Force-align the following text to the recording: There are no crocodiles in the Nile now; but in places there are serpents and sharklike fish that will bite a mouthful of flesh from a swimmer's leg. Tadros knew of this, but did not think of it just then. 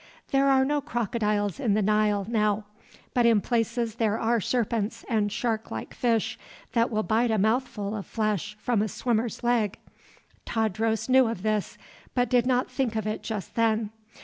There 0.31 0.49
are 0.49 0.65
no 0.65 0.81
crocodiles 0.81 1.59
in 1.59 1.75
the 1.75 1.81
Nile 1.83 2.25
now; 2.27 2.65
but 3.13 3.27
in 3.27 3.39
places 3.39 3.93
there 3.97 4.17
are 4.17 4.41
serpents 4.41 5.05
and 5.07 5.29
sharklike 5.31 5.93
fish 5.93 6.39
that 6.73 6.89
will 6.89 7.03
bite 7.03 7.29
a 7.29 7.37
mouthful 7.37 7.95
of 7.95 8.07
flesh 8.07 8.57
from 8.59 8.81
a 8.81 8.87
swimmer's 8.87 9.43
leg. 9.43 9.77
Tadros 10.43 11.07
knew 11.07 11.27
of 11.27 11.43
this, 11.43 11.77
but 12.15 12.29
did 12.29 12.47
not 12.47 12.71
think 12.71 12.95
of 12.95 13.05
it 13.05 13.21
just 13.21 13.53
then. 13.53 13.91